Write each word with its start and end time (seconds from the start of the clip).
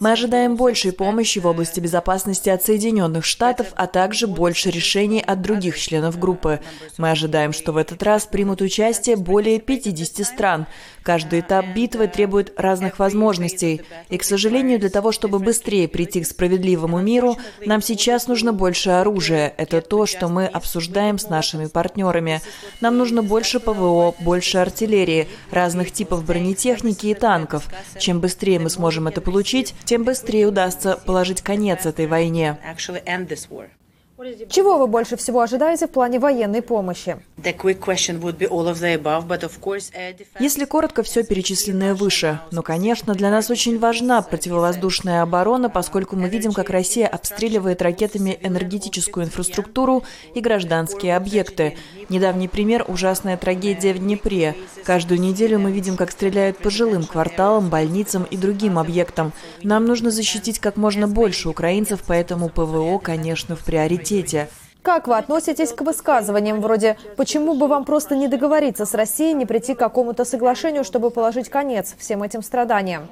Мы 0.00 0.12
ожидаем 0.12 0.56
большей 0.56 0.92
помощи 0.92 1.38
в 1.38 1.46
области 1.46 1.78
безопасности 1.78 2.48
от 2.48 2.62
Соединенных 2.62 3.24
Штатов, 3.24 3.68
а 3.76 3.86
также 3.86 4.26
больше 4.26 4.70
решений 4.70 5.20
от 5.20 5.42
других 5.42 5.78
членов 5.78 6.18
группы. 6.18 6.60
Мы 6.96 7.10
ожидаем, 7.10 7.52
что 7.52 7.72
в 7.72 7.76
этот 7.76 8.02
раз 8.02 8.26
примут 8.26 8.62
участие 8.62 9.16
более 9.16 9.60
50 9.60 10.26
стран. 10.26 10.66
Каждый 11.02 11.40
этап 11.40 11.66
битвы 11.74 12.06
требует 12.06 12.52
разных 12.56 12.98
возможностей. 12.98 13.82
И, 14.08 14.18
к 14.18 14.24
сожалению, 14.24 14.78
для 14.78 14.90
того, 14.90 15.12
чтобы 15.12 15.38
быстрее 15.38 15.88
прийти 15.88 16.22
к 16.22 16.26
справедливому 16.26 17.00
миру, 17.00 17.36
нам 17.64 17.82
сейчас 17.82 18.28
нужно 18.28 18.52
больше 18.52 18.90
оружия. 18.90 19.52
Это 19.56 19.80
то, 19.80 20.06
что 20.06 20.28
мы 20.28 20.46
обсуждаем 20.46 21.18
с 21.18 21.28
нашими 21.28 21.66
партнерами. 21.66 22.40
Нам 22.80 22.96
нужно 22.96 23.22
больше 23.22 23.60
ПВО, 23.60 24.14
больше 24.20 24.58
артиллерии, 24.58 25.28
разных 25.50 25.92
типов 25.92 26.24
бронетехники 26.24 27.06
и 27.06 27.14
танков. 27.14 27.68
Чем 27.98 28.20
быстрее 28.20 28.58
мы 28.58 28.70
сможем 28.70 29.08
это 29.08 29.20
получить, 29.20 29.74
тем 29.84 30.04
быстрее 30.04 30.46
удастся 30.46 30.96
положить 30.96 31.42
конец 31.42 31.86
этой 31.86 32.06
войне. 32.06 32.58
Чего 34.48 34.78
вы 34.78 34.86
больше 34.86 35.16
всего 35.16 35.40
ожидаете 35.40 35.86
в 35.86 35.90
плане 35.90 36.18
военной 36.18 36.62
помощи? 36.62 37.16
Если 40.38 40.64
коротко, 40.64 41.02
все 41.02 41.24
перечисленное 41.24 41.94
выше. 41.94 42.40
Но, 42.50 42.62
конечно, 42.62 43.14
для 43.14 43.30
нас 43.30 43.50
очень 43.50 43.78
важна 43.78 44.22
противовоздушная 44.22 45.22
оборона, 45.22 45.68
поскольку 45.68 46.14
мы 46.16 46.28
видим, 46.28 46.52
как 46.52 46.70
Россия 46.70 47.08
обстреливает 47.08 47.82
ракетами 47.82 48.38
энергетическую 48.42 49.26
инфраструктуру 49.26 50.04
и 50.34 50.40
гражданские 50.40 51.16
объекты. 51.16 51.76
Недавний 52.08 52.48
пример– 52.48 52.84
ужасная 52.88 53.36
трагедия 53.36 53.92
в 53.92 53.98
Днепре. 53.98 54.54
Каждую 54.84 55.20
неделю 55.20 55.58
мы 55.58 55.72
видим, 55.72 55.96
как 55.96 56.12
стреляют 56.12 56.58
по 56.58 56.70
жилым 56.70 57.04
кварталам, 57.04 57.70
больницам 57.70 58.24
и 58.24 58.36
другим 58.36 58.78
объектам. 58.78 59.32
Нам 59.62 59.84
нужно 59.84 60.10
защитить 60.10 60.60
как 60.60 60.76
можно 60.76 61.08
больше 61.08 61.48
украинцев, 61.48 62.04
поэтому 62.06 62.48
ПВО, 62.48 62.98
конечно, 62.98 63.56
в 63.56 63.64
приоритете. 63.64 64.11
Как 64.82 65.06
вы 65.06 65.16
относитесь 65.16 65.72
к 65.72 65.82
высказываниям 65.82 66.60
вроде 66.60 66.96
«почему 67.16 67.54
бы 67.54 67.68
вам 67.68 67.84
просто 67.84 68.16
не 68.16 68.26
договориться 68.26 68.84
с 68.84 68.94
Россией, 68.94 69.32
не 69.32 69.46
прийти 69.46 69.74
к 69.74 69.78
какому-то 69.78 70.24
соглашению, 70.24 70.82
чтобы 70.82 71.10
положить 71.10 71.48
конец 71.48 71.94
всем 71.98 72.22
этим 72.24 72.42
страданиям»? 72.42 73.08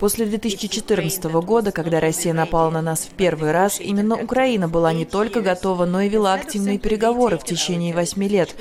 После 0.00 0.26
2014 0.26 1.24
года, 1.24 1.72
когда 1.72 2.00
Россия 2.00 2.32
напала 2.32 2.70
на 2.70 2.80
нас 2.80 3.00
в 3.00 3.10
первый 3.10 3.52
раз, 3.52 3.80
именно 3.80 4.16
Украина 4.16 4.68
была 4.68 4.92
не 4.92 5.04
только 5.04 5.42
готова, 5.42 5.84
но 5.84 6.00
и 6.00 6.08
вела 6.08 6.34
активные 6.34 6.78
переговоры 6.78 7.36
в 7.36 7.44
течение 7.44 7.94
восьми 7.94 8.28
лет. 8.28 8.54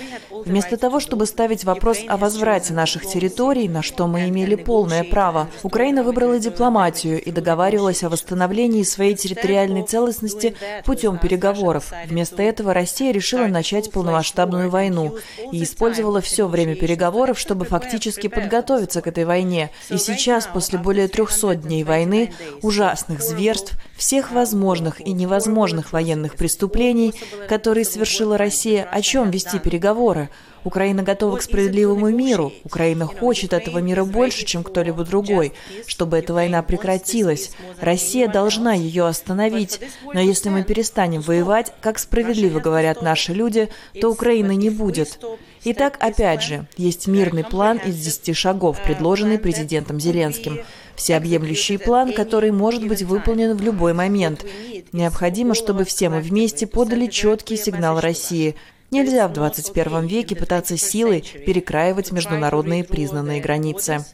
Вместо 0.46 0.78
того, 0.78 1.00
чтобы 1.00 1.26
ставить 1.26 1.64
вопрос 1.64 2.00
о 2.08 2.18
возврате 2.18 2.74
наших 2.74 3.06
территорий, 3.06 3.68
на 3.68 3.82
что 3.82 4.08
мы 4.08 4.30
имели 4.30 4.56
полное 4.56 5.04
право, 5.04 5.50
Украина 5.64 6.04
выбрала 6.04 6.40
дипломатию 6.40 7.22
и 7.22 7.32
договаривалась 7.32 8.04
о 8.04 8.10
восстановлении 8.10 8.84
своей 8.84 9.16
территориальной 9.16 9.84
целостности 9.84 10.56
путем 10.86 11.18
переговоров. 11.18 11.92
Вместо 12.08 12.42
этого 12.44 12.74
Россия 12.74 13.12
решила 13.12 13.48
начать 13.48 13.92
полномасштабную 13.92 14.70
войну 14.70 15.18
и 15.52 15.64
использовала 15.64 16.22
все 16.22 16.48
время 16.48 16.76
переговоров, 16.76 17.40
чтобы 17.40 17.66
фактически 17.66 18.28
подготовиться 18.28 19.02
к 19.02 19.08
этой 19.08 19.26
войне. 19.26 19.72
И 19.90 19.98
сейчас, 19.98 20.48
после 20.48 20.80
более 20.80 21.08
300 21.08 21.56
дней 21.56 21.84
войны, 21.84 22.34
ужасных 22.62 23.22
зверств, 23.22 23.74
всех 23.96 24.32
возможных 24.32 25.00
и 25.00 25.12
невозможных 25.12 25.94
военных 25.94 26.36
преступлений, 26.36 27.14
которые 27.48 27.86
совершила 27.86 28.38
Россия, 28.38 28.84
о 28.84 29.02
чем 29.02 29.32
вести 29.32 29.60
переговоры? 29.60 30.30
Украина 30.64 31.04
готова 31.04 31.38
к 31.38 31.42
справедливому 31.42 32.10
миру. 32.10 32.54
Украина 32.64 33.06
хочет 33.06 33.54
этого 33.54 33.80
мира 33.80 34.06
больше, 34.06 34.46
чем 34.46 34.64
кто-либо 34.64 35.04
другой, 35.04 35.54
чтобы 35.88 36.18
эта 36.18 36.34
война 36.34 36.64
прекратилась. 36.64 37.52
Россия 37.80 38.28
должна 38.28 38.74
ее 38.74 39.06
остановить. 39.06 39.82
Но 40.06 40.22
если 40.22 40.50
мы 40.50 40.64
перестанем 40.64 41.22
воевать, 41.22 41.74
как 41.82 42.00
справедливо 42.00 42.60
говорят 42.60 43.02
наши 43.02 43.34
люди, 43.34 43.70
то 44.00 44.10
Украины 44.10 44.56
не 44.56 44.70
будет. 44.70 45.20
Итак, 45.66 45.98
опять 46.00 46.44
же, 46.44 46.68
есть 46.78 47.08
мирный 47.08 47.44
план 47.44 47.78
из 47.78 47.96
10 47.98 48.36
шагов, 48.36 48.82
предложенный 48.84 49.40
президентом 49.40 50.00
Зеленским. 50.00 50.60
Всеобъемлющий 50.96 51.80
план, 51.80 52.14
который 52.14 52.52
может 52.52 52.88
быть 52.88 53.02
выполнен 53.02 53.56
в 53.56 53.62
любой 53.62 53.94
момент. 53.94 54.46
Необходимо, 54.92 55.54
чтобы 55.56 55.86
все 55.86 56.10
мы 56.10 56.20
вместе 56.20 56.68
подали 56.68 57.08
четкий 57.08 57.58
сигнал 57.58 58.00
России. 58.00 58.56
Нельзя 58.92 59.28
в 59.28 59.34
21 59.34 60.06
веке 60.06 60.36
пытаться 60.36 60.78
силой 60.78 61.22
перекраивать 61.22 62.12
международные 62.12 62.84
признанные 62.84 63.42
границы. 63.42 64.06